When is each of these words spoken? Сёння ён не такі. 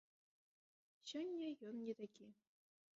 Сёння 1.13 1.53
ён 1.69 1.75
не 1.87 1.93
такі. 2.05 2.25